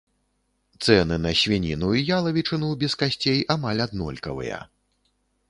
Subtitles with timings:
[0.85, 4.59] Цэны на свініну і ялавічыну без касцей амаль аднолькавыя.